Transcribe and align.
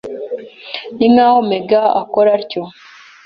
Ninkaho 0.97 1.37
Meg 1.49 1.69
akora 2.01 2.29
atyo. 2.39 2.61